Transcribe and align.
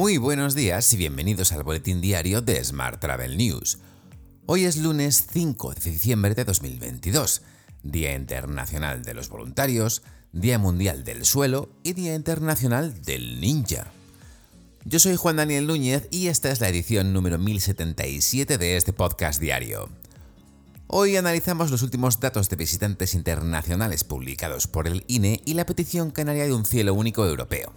Muy 0.00 0.16
buenos 0.16 0.54
días 0.54 0.90
y 0.94 0.96
bienvenidos 0.96 1.52
al 1.52 1.62
boletín 1.62 2.00
diario 2.00 2.40
de 2.40 2.64
Smart 2.64 2.98
Travel 2.98 3.36
News. 3.36 3.80
Hoy 4.46 4.64
es 4.64 4.78
lunes 4.78 5.26
5 5.30 5.74
de 5.74 5.90
diciembre 5.90 6.34
de 6.34 6.46
2022, 6.46 7.42
Día 7.82 8.14
Internacional 8.14 9.02
de 9.02 9.12
los 9.12 9.28
Voluntarios, 9.28 10.00
Día 10.32 10.58
Mundial 10.58 11.04
del 11.04 11.26
Suelo 11.26 11.68
y 11.82 11.92
Día 11.92 12.14
Internacional 12.14 13.02
del 13.02 13.42
Ninja. 13.42 13.92
Yo 14.86 14.98
soy 15.00 15.16
Juan 15.16 15.36
Daniel 15.36 15.66
Núñez 15.66 16.08
y 16.10 16.28
esta 16.28 16.50
es 16.50 16.62
la 16.62 16.70
edición 16.70 17.12
número 17.12 17.36
1077 17.36 18.56
de 18.56 18.78
este 18.78 18.94
podcast 18.94 19.38
diario. 19.38 19.90
Hoy 20.86 21.18
analizamos 21.18 21.70
los 21.70 21.82
últimos 21.82 22.20
datos 22.20 22.48
de 22.48 22.56
visitantes 22.56 23.12
internacionales 23.12 24.04
publicados 24.04 24.66
por 24.66 24.88
el 24.88 25.04
INE 25.08 25.42
y 25.44 25.52
la 25.52 25.66
petición 25.66 26.10
canaria 26.10 26.46
de 26.46 26.54
un 26.54 26.64
cielo 26.64 26.94
único 26.94 27.26
europeo. 27.26 27.74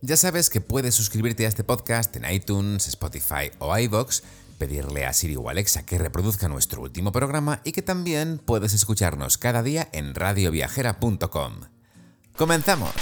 Ya 0.00 0.16
sabes 0.16 0.48
que 0.48 0.60
puedes 0.60 0.94
suscribirte 0.94 1.44
a 1.44 1.48
este 1.48 1.64
podcast 1.64 2.14
en 2.14 2.30
iTunes, 2.30 2.86
Spotify 2.86 3.50
o 3.58 3.76
iVoox, 3.76 4.22
pedirle 4.56 5.04
a 5.04 5.12
Siri 5.12 5.34
o 5.34 5.48
Alexa 5.48 5.84
que 5.84 5.98
reproduzca 5.98 6.46
nuestro 6.46 6.82
último 6.82 7.10
programa 7.10 7.60
y 7.64 7.72
que 7.72 7.82
también 7.82 8.38
puedes 8.38 8.74
escucharnos 8.74 9.38
cada 9.38 9.64
día 9.64 9.88
en 9.92 10.14
radioviajera.com. 10.14 11.62
¡Comenzamos! 12.36 12.92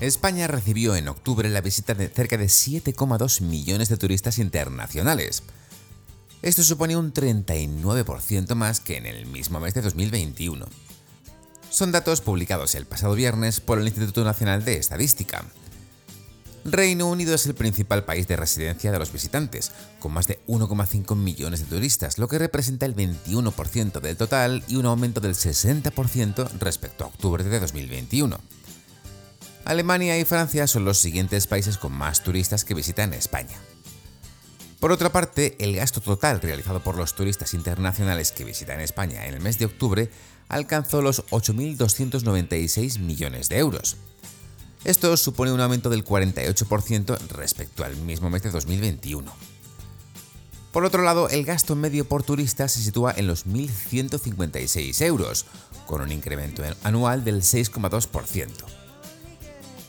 España 0.00 0.46
recibió 0.46 0.94
en 0.96 1.08
octubre 1.08 1.50
la 1.50 1.60
visita 1.60 1.92
de 1.92 2.08
cerca 2.08 2.38
de 2.38 2.46
7,2 2.46 3.42
millones 3.42 3.90
de 3.90 3.96
turistas 3.98 4.38
internacionales, 4.38 5.42
esto 6.48 6.62
supone 6.62 6.96
un 6.96 7.12
39% 7.12 8.54
más 8.54 8.80
que 8.80 8.96
en 8.96 9.06
el 9.06 9.26
mismo 9.26 9.60
mes 9.60 9.74
de 9.74 9.82
2021. 9.82 10.66
Son 11.70 11.92
datos 11.92 12.22
publicados 12.22 12.74
el 12.74 12.86
pasado 12.86 13.14
viernes 13.14 13.60
por 13.60 13.78
el 13.78 13.86
Instituto 13.86 14.24
Nacional 14.24 14.64
de 14.64 14.78
Estadística. 14.78 15.44
Reino 16.64 17.08
Unido 17.08 17.34
es 17.34 17.46
el 17.46 17.54
principal 17.54 18.04
país 18.04 18.26
de 18.26 18.36
residencia 18.36 18.90
de 18.90 18.98
los 18.98 19.12
visitantes, 19.12 19.72
con 20.00 20.12
más 20.12 20.26
de 20.26 20.40
1,5 20.46 21.14
millones 21.16 21.60
de 21.60 21.76
turistas, 21.76 22.18
lo 22.18 22.28
que 22.28 22.38
representa 22.38 22.86
el 22.86 22.96
21% 22.96 24.00
del 24.00 24.16
total 24.16 24.64
y 24.68 24.76
un 24.76 24.86
aumento 24.86 25.20
del 25.20 25.34
60% 25.34 26.48
respecto 26.58 27.04
a 27.04 27.08
octubre 27.08 27.44
de 27.44 27.60
2021. 27.60 28.38
Alemania 29.66 30.18
y 30.18 30.24
Francia 30.24 30.66
son 30.66 30.86
los 30.86 30.98
siguientes 30.98 31.46
países 31.46 31.76
con 31.76 31.92
más 31.92 32.22
turistas 32.22 32.64
que 32.64 32.74
visitan 32.74 33.12
España. 33.12 33.58
Por 34.80 34.92
otra 34.92 35.10
parte, 35.10 35.56
el 35.58 35.74
gasto 35.74 36.00
total 36.00 36.40
realizado 36.40 36.80
por 36.80 36.96
los 36.96 37.14
turistas 37.14 37.52
internacionales 37.52 38.30
que 38.30 38.44
visitan 38.44 38.80
España 38.80 39.26
en 39.26 39.34
el 39.34 39.40
mes 39.40 39.58
de 39.58 39.64
octubre 39.64 40.08
alcanzó 40.48 41.02
los 41.02 41.26
8.296 41.26 43.00
millones 43.00 43.48
de 43.48 43.58
euros. 43.58 43.96
Esto 44.84 45.16
supone 45.16 45.52
un 45.52 45.60
aumento 45.60 45.90
del 45.90 46.04
48% 46.04 47.18
respecto 47.30 47.84
al 47.84 47.96
mismo 47.96 48.30
mes 48.30 48.42
de 48.42 48.50
2021. 48.50 49.32
Por 50.70 50.84
otro 50.84 51.02
lado, 51.02 51.28
el 51.28 51.44
gasto 51.44 51.74
medio 51.74 52.06
por 52.06 52.22
turista 52.22 52.68
se 52.68 52.80
sitúa 52.80 53.12
en 53.16 53.26
los 53.26 53.46
1.156 53.46 55.02
euros, 55.02 55.46
con 55.86 56.02
un 56.02 56.12
incremento 56.12 56.62
anual 56.84 57.24
del 57.24 57.42
6,2%. 57.42 58.50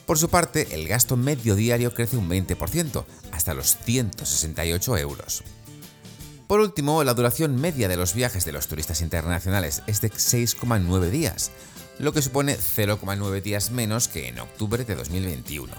Por 0.04 0.18
su 0.18 0.28
parte, 0.28 0.74
el 0.74 0.88
gasto 0.88 1.16
medio 1.16 1.54
diario 1.54 1.94
crece 1.94 2.16
un 2.16 2.28
20%, 2.28 3.04
hasta 3.40 3.54
los 3.54 3.78
168 3.78 4.98
euros. 4.98 5.42
Por 6.46 6.60
último, 6.60 7.02
la 7.04 7.14
duración 7.14 7.58
media 7.58 7.88
de 7.88 7.96
los 7.96 8.12
viajes 8.12 8.44
de 8.44 8.52
los 8.52 8.68
turistas 8.68 9.00
internacionales 9.00 9.82
es 9.86 10.02
de 10.02 10.10
6,9 10.10 11.08
días, 11.08 11.50
lo 11.98 12.12
que 12.12 12.20
supone 12.20 12.58
0,9 12.58 13.40
días 13.40 13.70
menos 13.70 14.08
que 14.08 14.28
en 14.28 14.40
octubre 14.40 14.84
de 14.84 14.94
2021. 14.94 15.72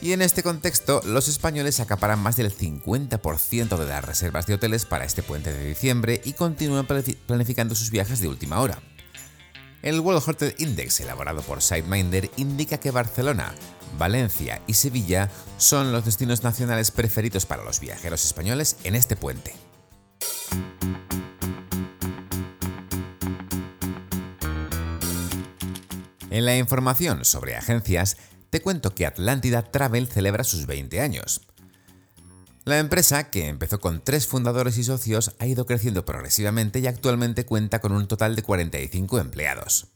Y 0.00 0.12
en 0.12 0.22
este 0.22 0.42
contexto, 0.42 1.02
los 1.04 1.28
españoles 1.28 1.80
acaparan 1.80 2.18
más 2.18 2.36
del 2.36 2.56
50% 2.56 3.76
de 3.76 3.84
las 3.84 4.02
reservas 4.02 4.46
de 4.46 4.54
hoteles 4.54 4.86
para 4.86 5.04
este 5.04 5.22
puente 5.22 5.52
de 5.52 5.66
diciembre 5.66 6.22
y 6.24 6.32
continúan 6.32 6.86
planificando 6.86 7.74
sus 7.74 7.90
viajes 7.90 8.20
de 8.20 8.28
última 8.28 8.60
hora. 8.60 8.80
El 9.82 10.00
World 10.00 10.26
Hotel 10.26 10.54
Index, 10.56 11.00
elaborado 11.00 11.42
por 11.42 11.60
Sideminder, 11.60 12.30
indica 12.38 12.78
que 12.78 12.90
Barcelona, 12.90 13.54
Valencia 14.00 14.62
y 14.66 14.74
Sevilla 14.74 15.30
son 15.58 15.92
los 15.92 16.06
destinos 16.06 16.42
nacionales 16.42 16.90
preferidos 16.90 17.44
para 17.44 17.62
los 17.62 17.80
viajeros 17.80 18.24
españoles 18.24 18.78
en 18.82 18.96
este 18.96 19.14
puente. 19.14 19.54
En 26.30 26.46
la 26.46 26.56
información 26.56 27.26
sobre 27.26 27.56
agencias, 27.56 28.16
te 28.48 28.62
cuento 28.62 28.94
que 28.94 29.04
Atlántida 29.04 29.62
Travel 29.70 30.08
celebra 30.08 30.44
sus 30.44 30.66
20 30.66 31.00
años. 31.02 31.42
La 32.64 32.78
empresa, 32.78 33.30
que 33.30 33.48
empezó 33.48 33.80
con 33.80 34.02
tres 34.02 34.26
fundadores 34.26 34.78
y 34.78 34.84
socios, 34.84 35.34
ha 35.38 35.46
ido 35.46 35.66
creciendo 35.66 36.06
progresivamente 36.06 36.78
y 36.78 36.86
actualmente 36.86 37.44
cuenta 37.44 37.80
con 37.80 37.92
un 37.92 38.08
total 38.08 38.34
de 38.34 38.42
45 38.42 39.18
empleados. 39.18 39.88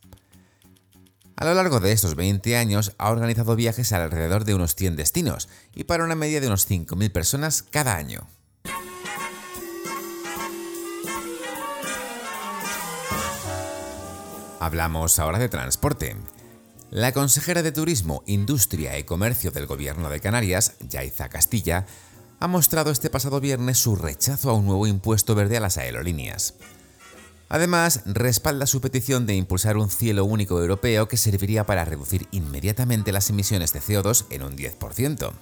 A 1.37 1.45
lo 1.45 1.55
largo 1.55 1.81
de 1.81 1.91
estos 1.91 2.15
20 2.15 2.57
años 2.57 2.93
ha 2.97 3.11
organizado 3.11 3.57
viajes 3.57 3.93
alrededor 3.93 4.45
de 4.45 4.55
unos 4.55 4.77
100 4.77 4.97
destinos 4.97 5.49
y 5.75 5.85
para 5.85 6.05
una 6.05 6.15
media 6.15 6.41
de 6.41 6.47
unos 6.47 6.69
5.000 6.71 7.11
personas 7.11 7.63
cada 7.63 7.97
año. 7.97 8.29
Hablamos 14.61 15.19
ahora 15.19 15.39
de 15.39 15.49
transporte. 15.49 16.17
La 16.91 17.13
consejera 17.13 17.63
de 17.63 17.73
Turismo, 17.73 18.23
Industria 18.27 18.97
y 18.99 19.03
Comercio 19.03 19.51
del 19.51 19.67
Gobierno 19.67 20.11
de 20.11 20.21
Canarias, 20.21 20.75
Yaiza 20.89 21.29
Castilla, 21.29 21.85
ha 22.39 22.47
mostrado 22.47 22.93
este 22.93 23.11
pasado 23.11 23.41
viernes 23.41 23.79
su 23.79 23.97
rechazo 23.97 24.51
a 24.51 24.55
un 24.55 24.67
nuevo 24.67 24.87
impuesto 24.87 25.35
verde 25.35 25.57
a 25.57 25.61
las 25.61 25.77
aerolíneas. 25.77 26.55
Además, 27.55 28.01
respalda 28.05 28.67
su 28.67 28.81
petición 28.81 29.27
de 29.27 29.37
impulsar 29.37 29.77
un 29.77 29.89
cielo 29.89 30.25
único 30.25 30.61
europeo 30.61 31.07
que 31.07 31.17
serviría 31.17 31.65
para 31.65 31.85
reducir 31.85 32.27
inmediatamente 32.33 33.13
las 33.13 33.31
emisiones 33.31 33.73
de 33.73 33.81
CO2 33.81 34.25
en 34.31 34.43
un 34.43 34.57
10%. 34.57 35.33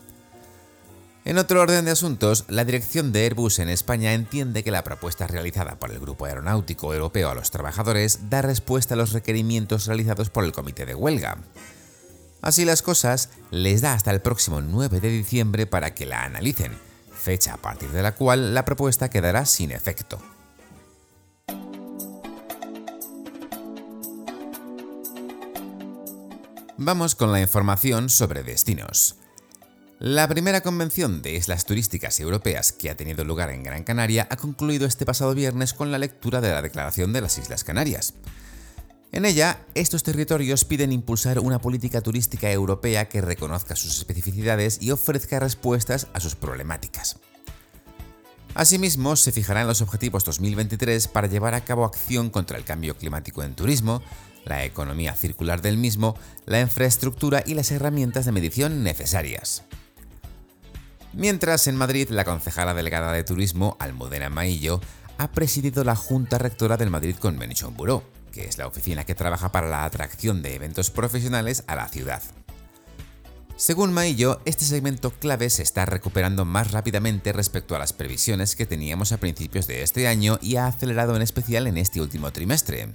En 1.25 1.39
otro 1.39 1.63
orden 1.63 1.87
de 1.87 1.91
asuntos, 1.91 2.45
la 2.49 2.67
dirección 2.67 3.13
de 3.13 3.25
Airbus 3.25 3.61
en 3.61 3.71
España 3.71 4.13
entiende 4.13 4.63
que 4.63 4.71
la 4.71 4.85
propuesta 4.85 5.27
realizada 5.27 5.79
por 5.79 5.91
el 5.91 6.01
Grupo 6.01 6.27
Aeronáutico 6.27 6.93
Europeo 6.93 7.31
a 7.31 7.35
los 7.35 7.51
trabajadores 7.51 8.29
da 8.29 8.43
respuesta 8.43 8.93
a 8.93 8.99
los 8.99 9.15
requerimientos 9.15 9.87
realizados 9.87 10.29
por 10.29 10.45
el 10.45 10.53
Comité 10.53 10.85
de 10.85 10.95
Huelga. 10.95 11.39
Así 12.43 12.67
las 12.67 12.83
cosas, 12.83 13.31
les 13.51 13.81
da 13.81 13.95
hasta 13.95 14.11
el 14.11 14.21
próximo 14.21 14.61
9 14.61 15.01
de 15.01 15.09
diciembre 15.09 15.67
para 15.67 15.95
que 15.95 16.05
la 16.05 16.25
analicen, 16.25 16.73
fecha 17.15 17.55
a 17.55 17.57
partir 17.57 17.89
de 17.89 18.03
la 18.03 18.15
cual 18.15 18.53
la 18.53 18.67
propuesta 18.67 19.09
quedará 19.09 19.47
sin 19.47 19.71
efecto. 19.71 20.21
Vamos 26.85 27.15
con 27.15 27.31
la 27.31 27.41
información 27.41 28.09
sobre 28.09 28.43
destinos. 28.43 29.15
La 30.01 30.27
primera 30.27 30.63
convención 30.63 31.23
de 31.23 31.37
islas 31.37 31.65
turísticas 31.65 32.19
europeas 32.19 32.73
que 32.73 32.91
ha 32.91 32.97
tenido 32.97 33.25
lugar 33.25 33.51
en 33.51 33.63
Gran 33.63 33.85
Canaria 33.85 34.27
ha 34.29 34.37
concluido 34.37 34.85
este 34.85 35.07
pasado 35.07 35.33
viernes 35.33 35.75
con 35.75 35.93
la 35.93 35.99
lectura 35.99 36.41
de 36.41 36.51
la 36.51 36.61
Declaración 36.61 37.13
de 37.13 37.21
las 37.21 37.39
Islas 37.39 37.63
Canarias. 37.63 38.15
En 39.13 39.25
ella, 39.25 39.61
estos 39.77 40.03
territorios 40.03 40.65
piden 40.65 40.91
impulsar 40.91 41.39
una 41.39 41.61
política 41.61 42.01
turística 42.01 42.51
europea 42.51 43.09
que 43.09 43.21
reconozca 43.21 43.77
sus 43.77 43.97
especificidades 43.99 44.83
y 44.83 44.91
ofrezca 44.91 45.39
respuestas 45.39 46.09
a 46.15 46.19
sus 46.19 46.35
problemáticas. 46.35 47.21
Asimismo, 48.55 49.15
se 49.15 49.31
fijarán 49.31 49.69
los 49.69 49.83
objetivos 49.83 50.25
2023 50.25 51.07
para 51.07 51.29
llevar 51.29 51.55
a 51.55 51.65
cabo 51.65 51.85
acción 51.85 52.29
contra 52.29 52.59
el 52.59 52.65
cambio 52.65 52.97
climático 52.97 53.45
en 53.45 53.55
turismo, 53.55 54.03
la 54.45 54.65
economía 54.65 55.15
circular 55.15 55.63
del 55.63 55.77
mismo, 55.77 56.17
la 56.47 56.61
infraestructura 56.61 57.43
y 57.47 57.55
las 57.55 57.71
herramientas 57.71 58.25
de 58.25 58.33
medición 58.33 58.83
necesarias. 58.83 59.65
Mientras 61.15 61.67
en 61.67 61.77
Madrid, 61.77 62.09
la 62.09 62.25
concejala 62.25 62.75
delegada 62.75 63.13
de 63.13 63.25
turismo, 63.25 63.77
Almudena 63.79 64.31
Maillo, 64.31 64.81
ha 65.19 65.31
presidido 65.31 65.85
la 65.85 65.95
Junta 65.95 66.39
Rectora 66.39 66.77
del 66.77 66.91
Madrid 66.91 67.17
Convention 67.17 67.77
Bureau, 67.77 68.03
que 68.33 68.47
es 68.47 68.57
la 68.57 68.67
oficina 68.67 69.05
que 69.05 69.15
trabaja 69.15 69.53
para 69.53 69.69
la 69.69 69.85
atracción 69.85 70.43
de 70.43 70.55
eventos 70.55 70.91
profesionales 70.91 71.65
a 71.67 71.77
la 71.77 71.89
ciudad. 71.89 72.23
Según 73.57 73.93
Maillo, 73.93 74.41
este 74.45 74.65
segmento 74.65 75.11
clave 75.11 75.51
se 75.51 75.63
está 75.63 75.85
recuperando 75.85 76.45
más 76.45 76.73
rápidamente 76.73 77.33
respecto 77.33 77.77
a 77.77 77.79
las 77.79 77.93
previsiones 77.93 78.57
que 78.57 78.67
teníamos 78.67 79.13
a 79.13 79.19
principios 79.19 79.67
de 79.67 79.83
este 79.83 80.09
año 80.09 80.39
y 80.41 80.57
ha 80.57 80.67
acelerado 80.67 81.15
en 81.15 81.23
especial 81.23 81.67
en 81.67 81.77
este 81.77 82.01
último 82.01 82.33
trimestre. 82.33 82.89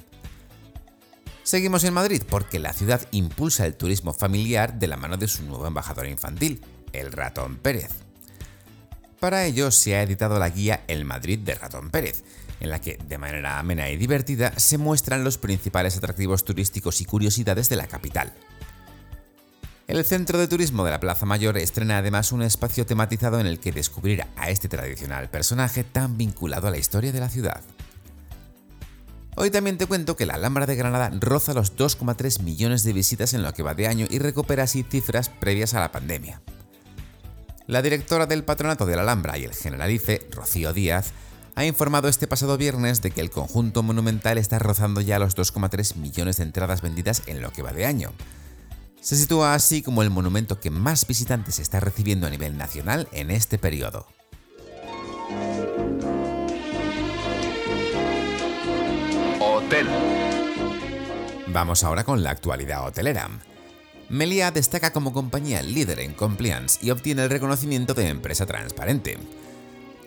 Seguimos 1.48 1.86
en 1.86 1.94
Madrid 1.94 2.24
porque 2.30 2.60
la 2.60 2.74
ciudad 2.74 3.08
impulsa 3.12 3.66
el 3.66 3.78
turismo 3.78 4.12
familiar 4.12 4.80
de 4.80 4.88
la 4.88 4.98
mano 4.98 5.16
de 5.16 5.30
su 5.30 5.44
nuevo 5.44 5.66
embajador 5.66 6.06
infantil, 6.06 6.60
el 6.92 7.10
Ratón 7.14 7.56
Pérez. 7.56 7.92
Para 9.22 9.46
ello 9.46 9.72
se 9.72 9.96
ha 9.96 10.04
editado 10.04 10.40
la 10.40 10.50
guía 10.50 10.84
El 10.90 11.06
Madrid 11.06 11.40
de 11.40 11.56
Ratón 11.56 11.90
Pérez, 11.90 12.26
en 12.60 12.70
la 12.70 12.82
que, 12.82 12.98
de 12.98 13.18
manera 13.18 13.60
amena 13.60 13.90
y 13.90 13.96
divertida, 13.96 14.60
se 14.60 14.78
muestran 14.78 15.24
los 15.24 15.38
principales 15.38 15.96
atractivos 15.96 16.44
turísticos 16.44 17.00
y 17.00 17.06
curiosidades 17.06 17.70
de 17.70 17.78
la 17.78 17.88
capital. 17.88 18.34
El 19.88 20.04
Centro 20.04 20.38
de 20.38 20.50
Turismo 20.50 20.84
de 20.84 20.92
la 20.92 21.00
Plaza 21.00 21.26
Mayor 21.26 21.58
estrena 21.58 22.00
además 22.00 22.34
un 22.34 22.42
espacio 22.42 22.86
tematizado 22.86 23.40
en 23.40 23.48
el 23.48 23.62
que 23.62 23.72
descubrir 23.72 24.26
a 24.36 24.50
este 24.50 24.68
tradicional 24.68 25.30
personaje 25.30 25.86
tan 25.86 26.18
vinculado 26.18 26.68
a 26.68 26.72
la 26.72 26.78
historia 26.78 27.14
de 27.14 27.22
la 27.22 27.30
ciudad. 27.30 27.62
Hoy 29.40 29.52
también 29.52 29.78
te 29.78 29.86
cuento 29.86 30.16
que 30.16 30.26
la 30.26 30.34
Alhambra 30.34 30.66
de 30.66 30.76
Granada 30.76 31.12
roza 31.14 31.54
los 31.54 31.78
2,3 31.78 32.42
millones 32.42 32.84
de 32.84 32.92
visitas 32.92 33.36
en 33.36 33.44
lo 33.44 33.54
que 33.54 33.62
va 33.62 33.76
de 33.76 33.86
año 33.86 34.08
y 34.10 34.18
recupera 34.18 34.64
así 34.64 34.82
cifras 34.82 35.30
previas 35.30 35.76
a 35.76 35.80
la 35.80 35.92
pandemia. 35.92 36.42
La 37.68 37.84
directora 37.84 38.26
del 38.26 38.44
patronato 38.44 38.88
de 38.88 38.96
la 38.96 39.04
Alhambra 39.04 39.38
y 39.38 39.44
el 39.44 39.54
generalice, 39.54 40.28
Rocío 40.32 40.74
Díaz, 40.74 41.12
ha 41.54 41.66
informado 41.66 42.08
este 42.08 42.26
pasado 42.26 42.58
viernes 42.58 43.04
de 43.04 43.12
que 43.12 43.22
el 43.22 43.30
conjunto 43.30 43.84
monumental 43.84 44.40
está 44.40 44.58
rozando 44.58 45.02
ya 45.02 45.20
los 45.20 45.38
2,3 45.38 45.98
millones 45.98 46.38
de 46.38 46.44
entradas 46.44 46.82
vendidas 46.82 47.22
en 47.28 47.44
lo 47.44 47.52
que 47.52 47.62
va 47.62 47.74
de 47.74 47.86
año. 47.86 48.14
Se 49.02 49.16
sitúa 49.16 49.54
así 49.54 49.84
como 49.84 50.02
el 50.02 50.10
monumento 50.10 50.60
que 50.60 50.72
más 50.72 51.06
visitantes 51.06 51.60
está 51.60 51.80
recibiendo 51.80 52.26
a 52.26 52.32
nivel 52.32 52.58
nacional 52.58 53.08
en 53.12 53.30
este 53.30 53.60
periodo. 53.60 54.08
Vamos 61.48 61.84
ahora 61.84 62.06
con 62.06 62.24
la 62.24 62.30
actualidad 62.30 62.86
hotelera. 62.86 63.30
Melia 64.08 64.52
destaca 64.52 64.94
como 64.94 65.12
compañía 65.12 65.62
líder 65.62 66.00
en 66.00 66.14
compliance 66.14 66.80
y 66.82 66.92
obtiene 66.92 67.24
el 67.24 67.30
reconocimiento 67.30 67.94
de 67.94 68.08
empresa 68.08 68.46
transparente. 68.46 69.18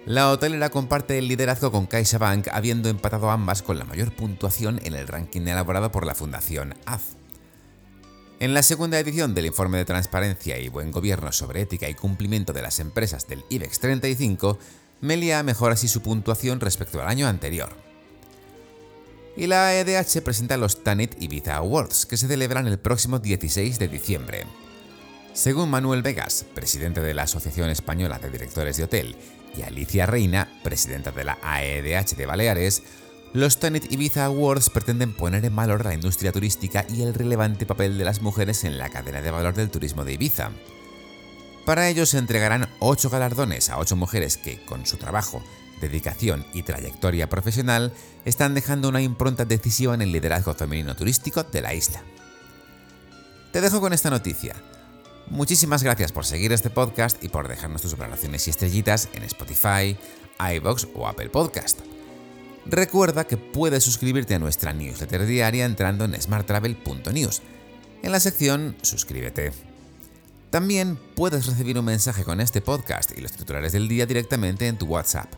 La 0.07 0.31
hotelera 0.31 0.71
comparte 0.71 1.19
el 1.19 1.29
liderazgo 1.29 1.71
con 1.71 1.85
CaixaBank, 1.85 2.49
habiendo 2.51 2.89
empatado 2.89 3.31
ambas 3.31 3.61
con 3.61 3.79
la 3.79 3.85
mayor 3.85 4.13
puntuación 4.13 4.81
en 4.83 4.95
el 4.95 5.07
ranking 5.07 5.43
elaborado 5.43 5.93
por 5.93 6.07
la 6.07 6.15
Fundación 6.15 6.75
AZ. 6.87 7.03
En 8.39 8.55
la 8.55 8.63
segunda 8.63 8.99
edición 8.99 9.35
del 9.35 9.45
informe 9.45 9.77
de 9.77 9.85
transparencia 9.85 10.59
y 10.59 10.71
buen 10.71 10.91
gobierno 10.91 11.33
sobre 11.33 11.61
ética 11.61 11.87
y 11.91 11.95
cumplimiento 11.95 12.55
de 12.55 12.63
las 12.63 12.81
empresas 12.81 13.29
del 13.29 13.45
IBEX 13.51 13.79
35, 13.81 14.59
Melia 15.03 15.43
mejora 15.43 15.75
así 15.75 15.87
su 15.87 16.01
puntuación 16.01 16.61
respecto 16.61 17.03
al 17.03 17.09
año 17.09 17.29
anterior 17.29 17.90
y 19.37 19.47
la 19.47 19.69
AEDH 19.69 20.23
presenta 20.23 20.57
los 20.57 20.83
Tanit 20.83 21.21
Ibiza 21.23 21.57
Awards, 21.57 22.07
que 22.07 22.17
se 22.17 22.29
celebran 22.29 22.67
el 22.67 22.79
próximo 22.79 23.19
16 23.19 23.79
de 23.79 23.89
diciembre. 23.89 24.47
Según 25.33 25.71
Manuel 25.71 26.03
Vegas, 26.03 26.45
presidente 26.55 27.01
de 27.01 27.15
la 27.15 27.23
Asociación 27.23 27.71
Española 27.71 28.19
de 28.19 28.31
Directores 28.31 28.77
de 28.77 28.85
Hotel, 28.85 29.17
y 29.57 29.63
Alicia 29.63 30.07
Reina, 30.07 30.49
presidenta 30.63 31.11
de 31.11 31.25
la 31.25 31.39
AEDH 31.43 32.17
de 32.17 32.27
Baleares, 32.27 32.83
los 33.33 33.59
Tanit 33.59 33.93
Ibiza 33.93 34.25
Awards 34.25 34.71
pretenden 34.71 35.15
poner 35.15 35.45
en 35.45 35.55
valor 35.55 35.85
la 35.85 35.95
industria 35.95 36.33
turística 36.33 36.85
y 36.89 37.03
el 37.03 37.15
relevante 37.15 37.65
papel 37.65 37.97
de 37.97 38.05
las 38.05 38.23
mujeres 38.23 38.65
en 38.65 38.77
la 38.77 38.91
cadena 38.91 39.23
de 39.23 39.31
valor 39.31 39.55
del 39.55 39.71
turismo 39.71 40.05
de 40.05 40.15
Ibiza. 40.15 40.51
Para 41.65 41.89
ello 41.89 42.07
se 42.07 42.19
entregarán 42.19 42.69
8 42.81 43.09
galardones 43.11 43.71
a 43.71 43.79
8 43.79 43.95
mujeres 43.95 44.37
que, 44.37 44.65
con 44.65 44.85
su 44.87 44.97
trabajo, 44.97 45.45
dedicación 45.81 46.47
y 46.53 46.63
trayectoria 46.63 47.29
profesional 47.29 47.93
están 48.25 48.55
dejando 48.55 48.89
una 48.89 49.03
impronta 49.03 49.45
decisiva 49.45 49.95
en 49.95 50.03
el 50.03 50.13
liderazgo 50.13 50.55
femenino 50.55 50.95
turístico 50.95 51.43
de 51.43 51.63
la 51.63 51.75
isla. 51.75 52.03
Te 53.53 53.61
dejo 53.61 53.81
con 53.81 53.93
esta 53.93 54.11
noticia. 54.11 54.55
Muchísimas 55.29 55.83
gracias 55.83 56.13
por 56.13 56.25
seguir 56.25 56.53
este 56.53 56.71
podcast 56.71 57.23
y 57.23 57.29
por 57.29 57.49
dejarnos 57.49 57.83
tus 57.83 57.97
valoraciones 57.97 58.47
y 58.47 58.51
estrellitas 58.51 59.09
en 59.13 59.23
Spotify, 59.25 59.97
iBox 60.57 60.89
o 60.95 61.09
Apple 61.09 61.31
Podcast. 61.31 61.81
Recuerda 62.67 63.27
que 63.27 63.37
puedes 63.37 63.83
suscribirte 63.85 64.35
a 64.35 64.39
nuestra 64.39 64.73
newsletter 64.73 65.27
diaria 65.27 65.65
entrando 65.65 66.05
en 66.05 66.21
smarttravel.news, 66.21 67.43
en 68.03 68.13
la 68.13 68.21
sección 68.21 68.77
Suscríbete. 68.83 69.53
También 70.51 70.99
puedes 71.15 71.47
recibir 71.47 71.79
un 71.79 71.85
mensaje 71.85 72.25
con 72.25 72.41
este 72.41 72.61
podcast 72.61 73.17
y 73.17 73.21
los 73.21 73.33
titulares 73.33 73.73
del 73.73 73.89
día 73.89 74.05
directamente 74.05 74.67
en 74.67 74.79
tu 74.79 74.87
WhatsApp. 74.87 75.33